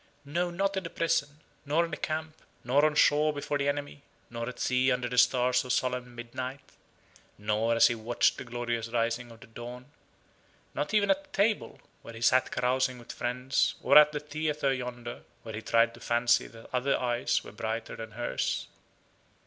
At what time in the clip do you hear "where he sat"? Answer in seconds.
12.01-12.49